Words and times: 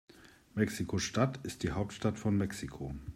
Mexiko-Stadt 0.55 1.45
ist 1.45 1.61
die 1.61 1.73
Hauptstadt 1.73 2.17
von 2.17 2.35
Mexiko. 2.35 2.95